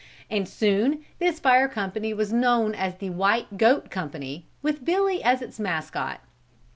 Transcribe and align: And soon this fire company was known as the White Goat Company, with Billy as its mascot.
And 0.31 0.47
soon 0.49 1.05
this 1.19 1.39
fire 1.39 1.67
company 1.67 2.11
was 2.11 2.33
known 2.33 2.73
as 2.73 2.95
the 2.95 3.11
White 3.11 3.55
Goat 3.59 3.91
Company, 3.91 4.47
with 4.63 4.83
Billy 4.83 5.21
as 5.21 5.43
its 5.43 5.59
mascot. 5.59 6.21